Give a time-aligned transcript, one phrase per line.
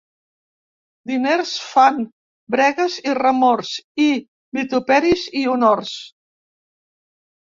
[1.09, 1.99] Diners fan
[2.55, 3.73] bregues i remors,
[4.05, 4.07] i
[4.59, 5.93] vituperis i honors.